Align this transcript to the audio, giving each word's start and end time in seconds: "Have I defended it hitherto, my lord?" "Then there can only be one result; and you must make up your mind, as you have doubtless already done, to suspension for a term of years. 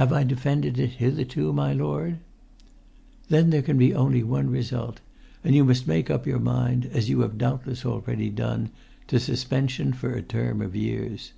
"Have 0.00 0.14
I 0.14 0.24
defended 0.24 0.78
it 0.78 0.92
hitherto, 0.92 1.52
my 1.52 1.74
lord?" 1.74 2.20
"Then 3.28 3.50
there 3.50 3.60
can 3.60 3.76
only 3.94 4.20
be 4.20 4.24
one 4.24 4.48
result; 4.48 5.00
and 5.44 5.54
you 5.54 5.62
must 5.62 5.86
make 5.86 6.08
up 6.08 6.26
your 6.26 6.38
mind, 6.40 6.86
as 6.94 7.10
you 7.10 7.20
have 7.20 7.36
doubtless 7.36 7.84
already 7.84 8.30
done, 8.30 8.70
to 9.08 9.20
suspension 9.20 9.92
for 9.92 10.10
a 10.14 10.22
term 10.22 10.62
of 10.62 10.74
years. 10.74 11.34